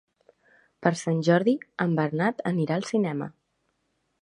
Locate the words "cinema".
2.93-3.29